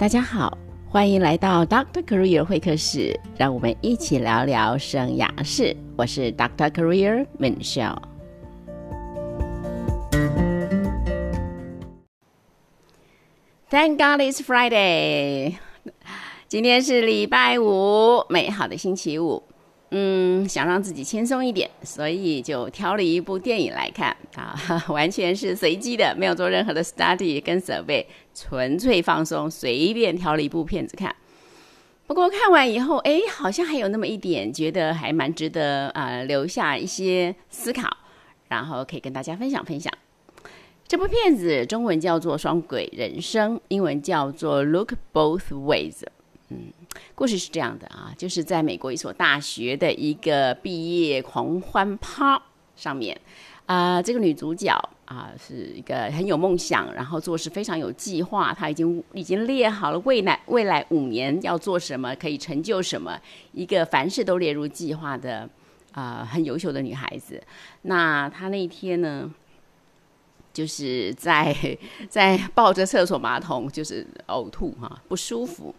[0.00, 0.56] 大家好，
[0.88, 5.76] 欢迎来到 Doctor Career 会客室，让我们一起聊聊生涯事。
[5.94, 7.98] 我是 Doctor Career Michelle。
[13.68, 15.56] Thank God it's Friday，
[16.48, 19.42] 今天是礼拜五，美好的星期五。
[19.92, 24.56] 嗯，想让自己轻松一点，所以就挑了一部电影来看啊，
[24.88, 31.14] 完全是随机的，没有做任何的 study 跟 survey，纯粹放松，随便挑了一部片子看。
[32.06, 37.88] 不过看完以后，哎，好像还有那么一点觉得还蛮值得啊，留下一些思考，
[38.48, 39.92] 然后可以跟大家分享分享。
[40.86, 45.98] 这部片子中文叫做《双轨人生》，英文叫做《Look Both Ways》。
[46.50, 46.72] 嗯，
[47.14, 52.40] 故事是这样的啊，就是在美国一所大学的一个毕业狂欢趴
[52.76, 53.18] 上面，
[53.66, 54.72] 啊，这个女主角
[55.04, 63.16] 啊是一个很有梦想，然后做事非常有计划，她已经已经列好了未来未来五年要做什么，可以成就什么，
[63.52, 65.48] 一个凡事都列入计划的
[65.92, 67.40] 啊，很优秀的女孩子。
[67.82, 69.32] 那她那天呢，
[70.52, 71.54] 就是在
[72.10, 75.72] 在抱着厕所马桶，就是 呕吐哈，不舒服。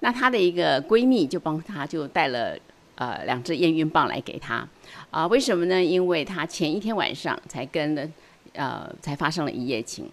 [0.00, 2.56] 那她的一个闺蜜就帮她就带了
[2.94, 4.66] 呃两支验孕棒来给她，
[5.10, 5.82] 啊，为什么呢？
[5.82, 8.12] 因为她前一天晚上才跟
[8.52, 10.08] 呃才发生了一夜情，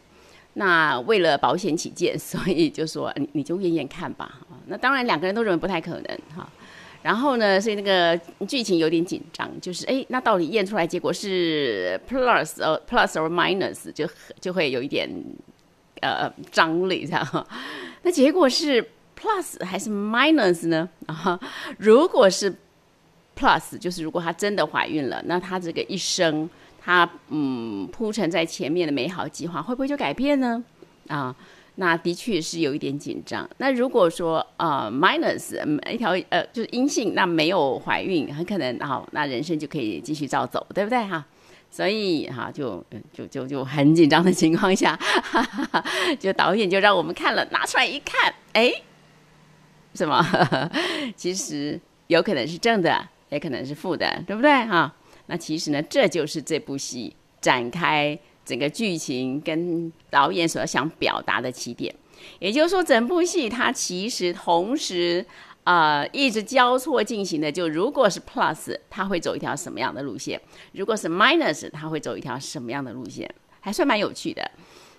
[0.53, 4.39] 那为了保险起见，所以就说你你就验验看吧。
[4.67, 6.49] 那当然两个人都认为不太可能哈。
[7.03, 14.09] 然后呢，所以那个剧情有点紧张，就是哎，那到底验出来结果是 plus 呃 plus or minus 就
[14.41, 15.07] 就会有一点
[16.01, 17.47] 呃张力这样。
[18.01, 18.83] 那结果是。
[19.19, 20.89] Plus 还是 Minus 呢？
[21.07, 21.39] 啊，
[21.77, 22.53] 如果是
[23.37, 26.49] Plus，就是如果她真的怀孕了，那她这个一生，
[26.79, 30.63] 她嗯铺陈在前面的美好计划会不会就改变呢？
[31.07, 31.35] 啊，
[31.75, 33.49] 那的确是有一点紧张。
[33.57, 35.55] 那如果说啊 Minus
[35.91, 41.25] 一条呃就是阴性，那没有怀孕，很可能好，那人生就可以继续照走，对不对哈？
[41.71, 44.97] 所以哈就就就就很紧张的情况下，
[46.19, 48.73] 就导演就让我们看了，拿出来一看，哎。
[49.95, 50.21] 什么？
[51.15, 54.51] 其实有可能是正的，也可能是负的，对不对？
[54.65, 54.93] 哈，
[55.27, 61.93] 那其实呢，这就是这部戏展开整个剧情跟导演所想表达的起点。
[62.39, 65.23] 也就是说，整部戏它其实同时
[65.63, 67.51] 啊一直交错进行的。
[67.51, 70.39] 就如果是 plus，它会走一条什么样的路线？
[70.71, 73.29] 如果是 minus，它会走一条什么样的路线？
[73.59, 74.49] 还算蛮有趣的。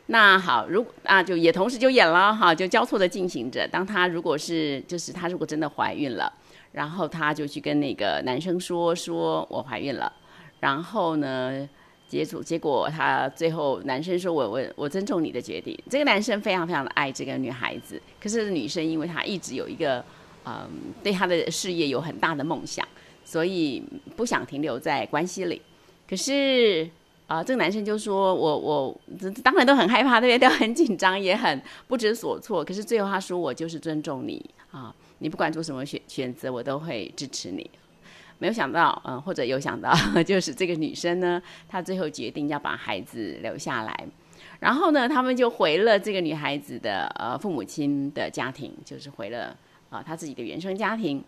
[0.08, 3.66] 那好，如啊就也同时就演了哈，就交错的进行着。
[3.66, 6.32] 当她如果是就是她如果真的怀孕了，
[6.70, 10.12] 然后她就去跟那个男生说说我怀孕了，
[10.60, 11.68] 然后呢
[12.06, 15.76] 接触结果他最后男生说我我我尊重你的决定。
[15.90, 20.04] 这个男生非常非常的爱这个女孩子，可是女生因为她一直有一个
[20.44, 20.70] 嗯
[21.02, 22.86] 对她的事业有很大的梦想，
[23.24, 23.82] 所以
[24.14, 25.60] 不想停留在关系里。
[26.08, 26.88] 可是。
[27.26, 29.00] 啊，这个男生就说：“我我
[29.42, 30.48] 当然都很害怕，对不对？
[30.48, 32.64] 都很紧张，也很不知所措。
[32.64, 37.68] 可是最后他说，我就是尊重你啊，你不管做什么选选择，我都会支持你。
[38.38, 39.92] 没有想到，嗯，或者有想到，
[40.24, 44.06] 就是这个女生呢，她最后决定要把孩子留下来。
[44.60, 49.56] 然后呢，他们就回了这个女孩子的呃父母亲的家庭，就是回了
[49.90, 51.24] 啊她自己的原生家庭。”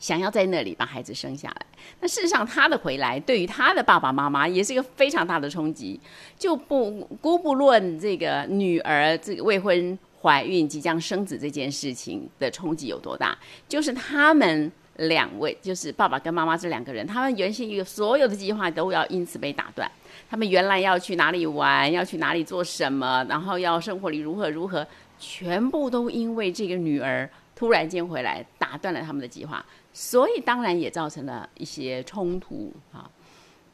[0.00, 1.66] 想要在那里把孩子生下来，
[2.00, 6.00] 那事实上他的回来对于他的爸爸妈妈也是一个非常大的冲击。
[6.38, 13.36] 就不姑不论这个女儿这个未婚怀孕即将生子这件事情的冲击有多大，
[13.68, 19.90] 就是他们两位，就是爸爸跟妈妈这两个人，他们原先有所有的计划都要因此被打断。
[20.30, 24.86] 他们原来要去哪里玩，要去哪里做什么，然后要生活里如何如何，
[25.18, 29.64] 全部都因为这个女儿突然间回来打断了他们的计划。
[29.92, 33.10] 所以当然也造成了一些冲突啊，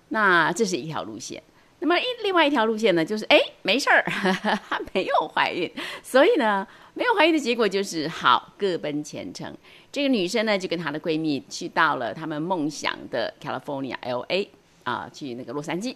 [0.08, 1.42] 那这是一条路线。
[1.78, 4.02] 那么一另外一条路线呢，就是哎没事儿，
[4.68, 5.70] 她没有怀孕，
[6.02, 9.54] 所以呢没有怀孕的结果就是好各奔前程。
[9.92, 14.50] 这个女生呢就跟她的闺蜜去到了他们梦想的 California L A
[14.84, 15.94] 啊，去那个洛杉矶，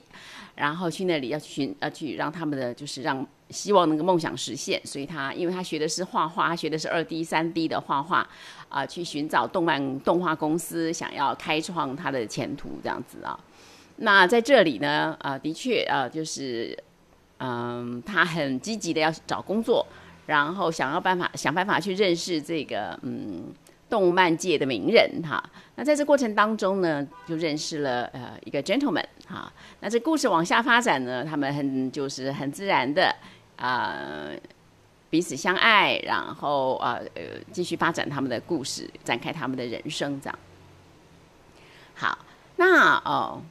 [0.55, 3.26] 然后去那里要寻要去让他们的就是让。
[3.50, 8.26] 希望那个梦想实现，所以他因为他学的是画画，他学的是二 D、三 D 的画画，
[8.69, 13.38] 啊，去寻找动漫动画公司，想要开创他的前途这样子啊。
[13.97, 16.79] 那在这里呢，啊，的确啊，就是，
[17.38, 19.87] 嗯，他很积极的要找工作，
[20.26, 23.52] 然后想要办法想办法去认识这个嗯
[23.91, 25.43] 动漫界的名人哈。
[25.75, 29.52] 那在这过程当中呢，就认识了呃一个 gentleman 哈。
[29.81, 33.14] 那这故事往下发展呢，他们很就是很自然的。
[33.60, 34.30] 啊，
[35.10, 37.22] 彼此相爱，然后啊呃
[37.52, 40.38] 继续发展他们的故事，展开他们的人生，这样。
[41.94, 42.18] 好，
[42.56, 43.42] 那哦，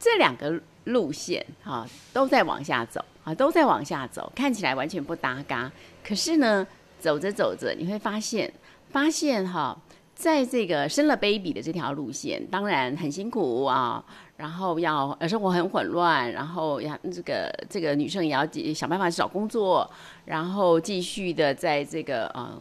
[0.00, 5.70] 这两个路线哈都在往下走啊，都在往下走，看起来完全不搭嘎。
[6.02, 6.66] 可是呢，
[6.98, 8.52] 走着走着你会发现，
[8.90, 9.76] 发现哈，
[10.14, 14.04] 在这个生了 baby 的这条路线，当然很辛苦啊。
[14.36, 18.44] 然后要生活很混乱，然后要这个这个女生也要
[18.74, 19.88] 想办法去找工作，
[20.24, 22.60] 然后继续的在这个呃，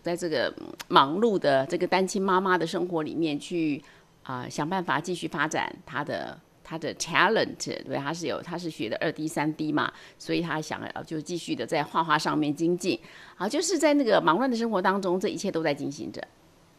[0.00, 0.54] 在这个
[0.86, 3.82] 忙碌的这个单亲妈妈的生活里面去
[4.22, 12.96] 啊想办法继续发展她的她的 talent，对，她是有她是学的二 D 三 D 嘛，所以她想要就继续的在画画上面精进，
[13.36, 16.22] 啊，就是在那个忙乱的生活当中，这一切都在进行着。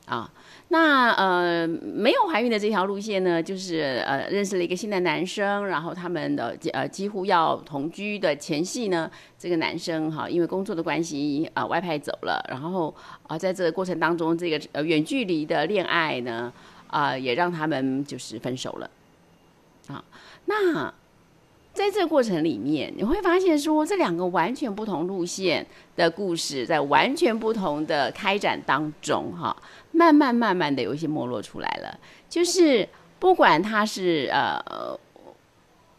[0.10, 0.28] 啊，
[0.70, 12.92] 那呃没有怀孕的这条路线呢，就是呃认识了一个新的男生，然后他们的呃几乎要同居的前戏呢，这个男生哈因为工作的关系啊外派走了，然后
[13.28, 16.52] 啊在这个过程当中，这个呃远距离的恋爱呢
[16.88, 18.90] 啊也让他们就是分手了，
[19.90, 20.04] 啊
[20.46, 20.92] 那。
[21.80, 25.66] 在这个过程里面，你会发现说，这两个完全不同路线
[25.96, 29.56] 的故事，在完全不同的开展当中，哈，
[29.94, 31.98] 慢慢慢慢的有一些没落出来了。
[32.28, 32.86] 就是
[33.18, 34.60] 不管他是呃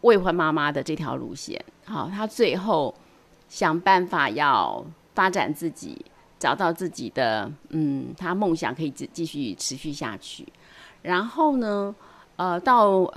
[0.01, 2.93] 未婚妈妈的这条路线，好，他最后
[3.49, 4.85] 想办法要
[5.15, 6.05] 发展自己，
[6.37, 10.47] 找到自己的嗯，他梦想可以继继续持续下去。
[11.01, 11.95] 然后呢，
[12.35, 13.11] 呃，到。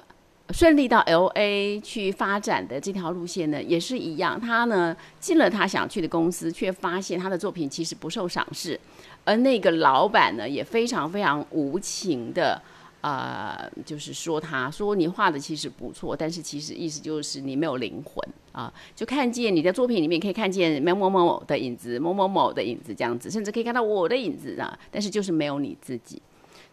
[0.51, 4.39] 顺利到 L A 去发展的这条路线呢，也是一样。
[4.39, 8.79] 他呢进了他想去的公司，却发现他的作品其实不受赏识，
[9.25, 12.61] 而那个老板呢也非常非常无情的，
[13.01, 26.21] 呃，就是说他说你画的其实不错，但是其实意思就是你没有灵魂啊，就看见你的作品里面可以看见某某某的影子，某某某的影子这样子，甚至可以看到我的影子啊，但是就是没有你自己，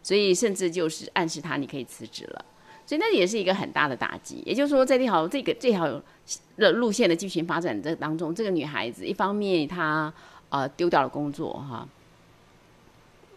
[0.04, 2.46] 所以甚至就是暗示他你可以辞职了。
[2.92, 4.44] 所以那也是一个很大的打击。
[4.46, 5.88] 也就是说，在这条这个这条
[6.58, 10.14] 的路线的剧情发展这当中，这个女孩子一方面她
[10.50, 11.88] 呃丢掉了工作哈，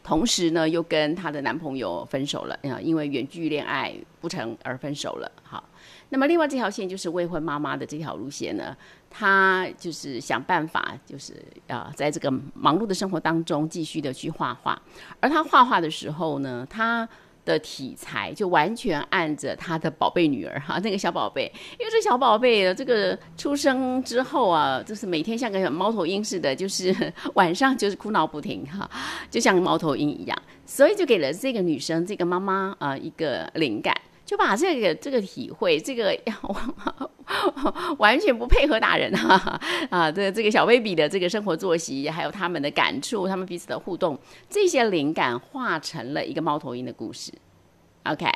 [0.02, 5.30] 同时呢又跟她的男朋友分手了，因为远距恋爱不成而分手了。
[5.44, 5.62] 好，
[6.08, 8.76] 那么另外这条线就是未婚妈妈的这条路线呢，
[9.08, 14.82] 她就是想办法，就是啊在这个忙碌的生活当中继续的去画画。
[15.20, 17.08] 而她画画的时候呢，她。
[17.44, 26.94] 的题材就完全按着他的宝贝女儿哈，那个小宝贝，因为这小宝贝这个出生之后啊，就是每天像个猫头鹰似的，就是
[27.34, 28.88] 晚上就是哭闹不停哈，
[29.30, 33.94] 就像猫头鹰一样，所以就给了这个女生这个妈妈啊一个灵感，
[34.24, 36.18] 就把这个这个体会，这个
[37.98, 39.60] 完全不配合大人哈
[39.90, 44.18] 啊，这这个小 baby 的这个生活作息，还有他们的感触，他们彼此的互动，
[44.48, 47.32] 这些灵感化成了一个猫头鹰的故事。
[48.04, 48.26] OK，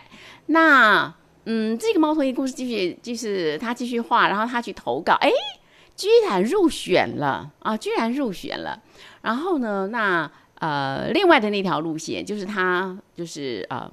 [0.46, 1.14] 那
[1.46, 5.31] 嗯，这个猫头鹰故事继续就是他继续画，然后他去投稿，哎，
[5.96, 8.82] 居然入选了啊，居然入选了。
[9.23, 13.90] 然后呢，那呃，另外的那条路线就是他就是呃。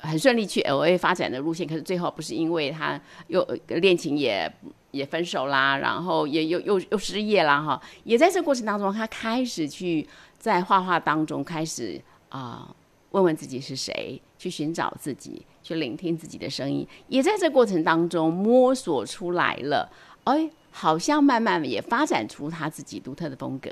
[0.00, 4.50] 很顺利去 L A 发展的路线，可是最后不是因为他又恋情也
[4.90, 10.06] 也分手啦，然后也又又又失业啦哈，也在这过程当中，他开始去
[10.38, 12.74] 在画画当中开始啊
[13.10, 19.90] 问问自己是谁，去寻找自己，去聆听自己的声音，也在这过程当中摸索出来了，
[20.24, 23.70] 哎，好像慢慢也发展出他自己独特的风格。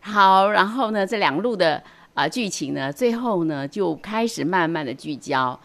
[0.00, 1.82] 好，然后呢，这两路的。
[2.14, 5.58] 啊，剧情呢，最后呢就开始慢慢的聚焦，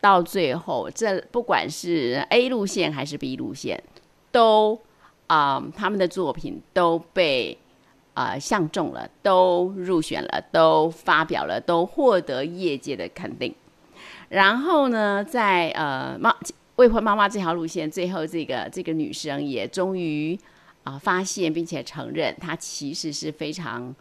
[0.00, 3.80] 到最后，这不管是 A 路线还是 B 路线，
[4.32, 4.76] 都
[5.28, 7.56] 啊，他们的作品都被
[8.14, 13.54] 啊相中了，都入选了，都发表了，都获得业界的肯定。
[14.28, 16.34] 然后呢，在呃妈
[16.76, 20.36] 未婚妈妈这条路线，最后这个这个女生也终于
[20.82, 23.94] 啊发现并且承认，她其实是非常。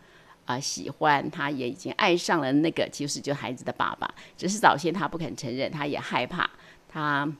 [0.49, 6.49] 啊，喜欢他也已经爱上了那个，其实就孩子的爸爸，只是早先他不肯承认，他也害怕，
[6.91, 7.31] 他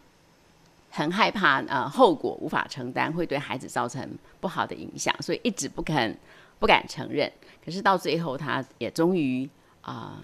[0.92, 4.08] 很害怕，呃，后果无法承担，会对孩子造成
[4.40, 6.16] 不好的影响，所以一直不肯
[6.60, 7.32] 不敢承认。
[7.66, 9.50] 可是到最后，他也终于
[9.82, 10.22] 啊，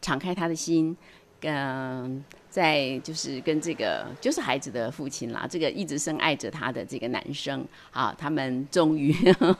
[0.00, 0.96] 敞开他的心，
[1.42, 2.24] 跟。
[2.52, 9.10] 在就是跟这个就是孩子的父亲啦，这个一直深爱着他的这个男生啊，他们终于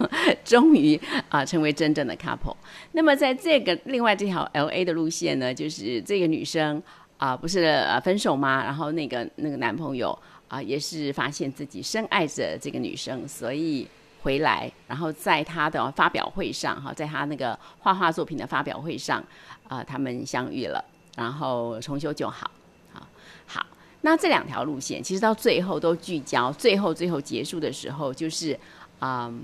[0.44, 2.54] 终于啊成为真正的 couple。
[2.92, 6.82] 那么在这个另外这条 L A 的路线呢，就是这个女生
[7.16, 8.62] 啊不是呃分手吗？
[8.62, 10.16] 然后那个那个男朋友
[10.48, 13.88] 啊也是发现自己深爱着这个女生，所以
[14.20, 19.24] 回来然后在他的发表会上，哈，在他那个画画作品的发表会上，
[19.66, 20.84] 啊，他们相遇了，
[21.16, 22.50] 然后重修旧好，
[22.92, 23.06] 好，
[23.46, 23.66] 好。
[24.00, 28.58] 那这两条路线其实到最后都聚焦，最后最后结束的时候，就是
[29.00, 29.42] 嗯，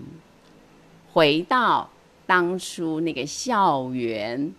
[1.12, 1.88] 回到
[2.26, 4.52] 当初那个校园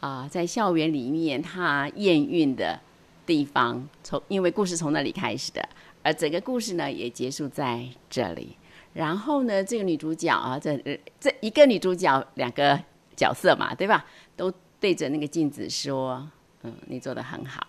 [0.00, 2.80] 啊，在校园里面他验孕的
[3.24, 5.68] 地方，从因为故事从那里开始的，
[6.02, 8.56] 而整个故事呢也结束在这里。
[8.92, 10.76] 然后呢，这个女主角啊，这
[11.20, 12.80] 这一个女主角两个
[13.14, 14.04] 角色嘛，对吧？
[14.36, 16.26] 都对着那个镜子说
[16.66, 17.64] ：“嗯，你做的很好。”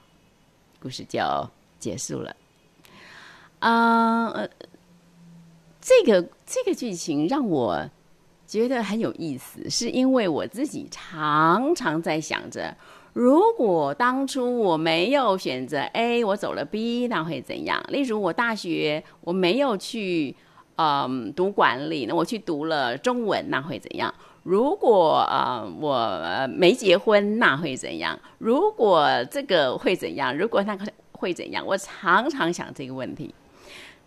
[0.82, 1.22] 故事就
[1.77, 2.36] 结束了。
[3.60, 4.50] 啊，呃，
[5.80, 7.88] 这个这个剧情让我
[8.48, 12.75] 觉得很有意思，是因为我自己常常在想着，
[13.13, 17.84] 如果当初我没有选择 A，我走了 B，那会怎样？
[17.89, 20.36] 例如我大学我没有去。
[20.80, 24.13] 嗯，读管理，那我去读了中文，那会怎样？
[24.48, 28.18] 如果呃我没结婚，那会怎样？
[28.38, 30.34] 如果这个会怎样？
[30.38, 31.66] 如果那个会怎样？
[31.66, 33.36] 我常常想这个问题。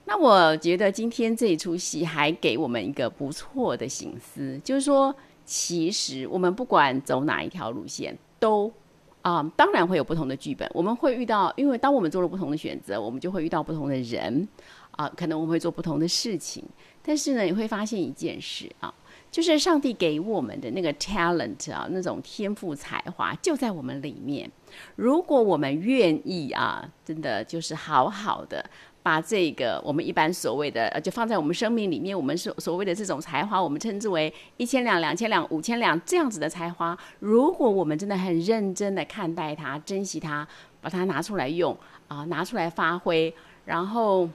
[0.07, 8.73] 那我觉得今天这一出戏还给我们一个不错的醒思，就是说，其实我们不管走哪一条路线，都
[9.21, 10.67] 啊，当然会有不同的剧本。
[10.73, 14.49] 我们会遇到，因为当我们做了不同的选择，我们就会遇到不同的人。
[14.93, 16.65] 啊，可能我们会做不同的事情，
[17.03, 18.93] 但是呢，你会发现一件事啊，
[19.31, 24.51] 就是上帝给我们的那个 talent 啊，那种天赋才华就在我们里面。
[24.97, 28.65] 如果我们愿意啊，真的就是好好的
[29.03, 36.99] 把这个我们一般所谓的，就放在我们生命里面，我们所所谓的这种才华，我们称之为一千两、两千两、五千两这样子的才华。
[37.21, 40.47] 如果我们真的很认真的看待它、珍惜它，
[40.81, 41.77] 把它拿出来用
[42.09, 43.33] 啊，拿出来发挥，
[43.65, 44.29] 然后。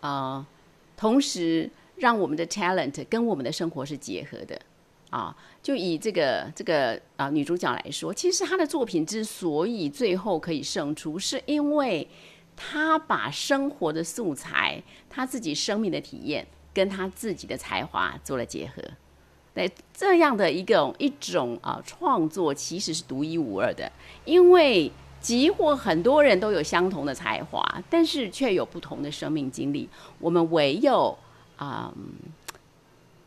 [0.00, 0.46] 啊，
[0.96, 4.60] 同时让我们的 talent 跟我们的生活是结合的
[5.10, 5.36] 啊。
[5.62, 12.08] 就以这个这个啊女主角来说，其实她的作品之所以最后可以胜出，是因为
[12.56, 18.82] 她把生活的素材、她自己生命的体验跟她自己的才华做了结合。
[19.54, 23.90] 对这样的一个一种啊创作，其实是独一无二的，
[24.24, 24.90] 因为。
[25.18, 29.88] 几乎很多人都有相同的才华，但是却有不同的生命经历。
[30.20, 31.18] 我们唯有
[31.56, 31.92] 啊，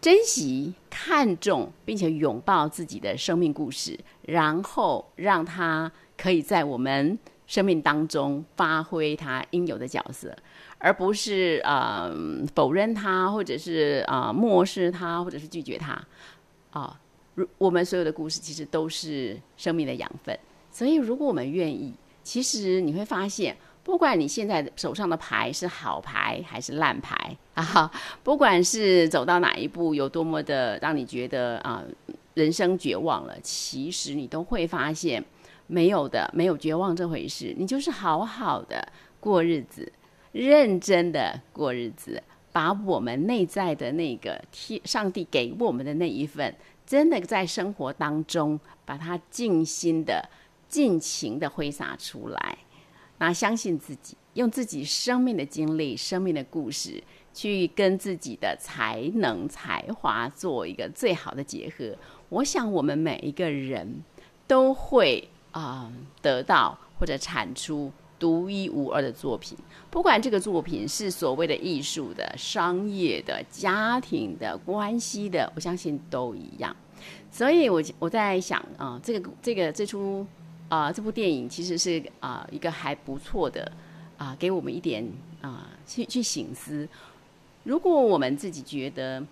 [0.02, 7.18] 珍惜、看重，并且拥抱自己的生命故事，然后让他可以在我们
[7.48, 10.36] 生命当中发挥他应有的角色，
[10.78, 12.10] 而不是啊
[12.56, 16.02] 否认他，或者是啊漠视他，或者是拒绝他。
[16.72, 17.00] 啊，
[17.34, 20.38] 如我们所有的故事，其实都是生命的养分。
[20.72, 21.92] 所以，如果我们愿意，
[22.24, 23.58] 其实你会发现，
[23.90, 27.92] 不管你现在手上的牌是好牌还是烂牌啊，
[28.22, 31.84] 不管是走到哪一步有多么的让你觉得啊
[32.36, 35.26] 人生绝望了，其实你都会发现，
[35.66, 37.56] 没有的，没有绝望这回事。
[37.58, 38.88] 你就是好好的
[39.20, 39.92] 过日子，
[40.34, 46.56] 认真的过日子，把我们内在的那个天上帝给我们的那一份，
[46.86, 50.30] 真的在生活当中把它尽心的。
[50.70, 52.56] 尽情的挥洒出来，
[53.20, 61.94] 那相信自己，用自己生命的经历、生命的故事，去跟自己的才能、才华做一个最好的结合。
[62.30, 64.02] 我想，我们每一个人
[64.48, 69.58] 都会啊得到或者产出独一无二的作品，
[69.92, 76.74] 不管这个作品是所谓的艺术的、商业的、家庭的关系的，我相信都一样。
[77.30, 80.26] 所以，我我在想啊，这个这个这出。
[80.70, 83.72] 啊，这部电影其实是啊一个还不错的
[84.18, 85.04] 啊，给我们一点
[85.42, 86.88] 啊去去醒思。
[87.64, 89.26] 如果我们自己觉得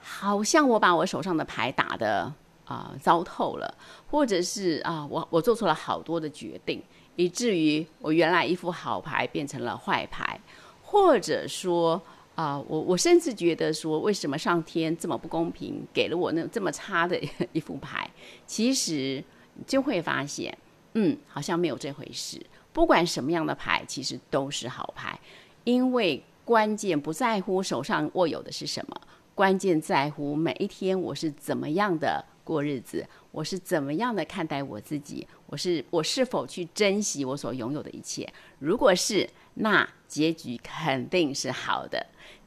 [0.00, 2.32] 好像我把我手上的牌打的
[2.64, 3.72] 啊糟透了，
[4.10, 6.82] 或者是啊我我做出了好多的决定，
[7.14, 10.40] 以至于我原来一副好牌变成了坏牌，
[10.82, 12.02] 或者说
[12.34, 17.16] 啊我我甚至觉得说为什么上天这么不公平，给了我那这么差的
[17.52, 18.10] 一副牌，
[18.44, 19.22] 其实。
[19.66, 20.56] 就会发现，
[20.94, 22.44] 嗯，好像没有这回事。
[22.72, 25.18] 不管什么样的牌，其实都是好牌，
[25.64, 29.00] 因为关键不在乎手上握有的是什么，
[29.34, 38.30] 关键在乎每一天我是怎么样的过日子，我是怎么样的看待我自己，我是我是否去珍惜我所拥有的一切。
[38.58, 42.06] 如果是，那结局肯定是好的，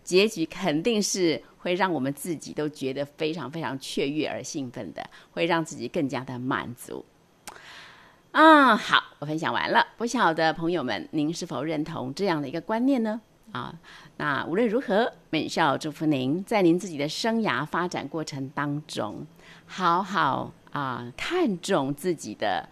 [0.09, 1.41] 结局肯定是。
[1.61, 7.03] 会让我们自己都觉得非常非常雀跃而兴奋的，会让自己更加的满足。
[8.31, 13.19] 啊，好，我分享完了，不晓得朋友们您是否认同这样的一个观念呢？
[13.51, 13.77] 啊。
[14.15, 19.27] 那无论如何，美少祝福您在您自己的生涯发展过程当中，
[19.65, 22.69] 好好啊看重自己的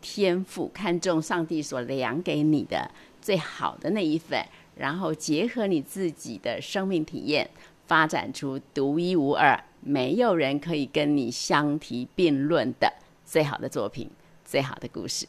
[0.00, 4.42] 天赋，看重上帝所量给你的最好的那一份，
[4.80, 7.48] 然后结合你自己的生命体验，
[7.86, 12.90] 发展出独一无二、没有人可以跟你相提并论的
[13.24, 14.10] 最好的作品、
[14.42, 15.26] 最好的故事。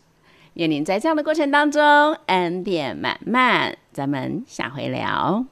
[0.53, 1.81] 愿您在这样的过程当中
[2.27, 5.46] 恩典满满，咱们下回聊。